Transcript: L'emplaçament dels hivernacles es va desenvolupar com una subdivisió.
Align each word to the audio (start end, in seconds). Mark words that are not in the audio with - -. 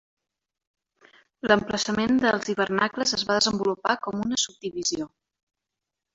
L'emplaçament 1.51 2.17
dels 2.23 2.49
hivernacles 2.55 3.15
es 3.19 3.25
va 3.29 3.37
desenvolupar 3.41 3.95
com 4.09 4.27
una 4.27 4.43
subdivisió. 4.47 5.11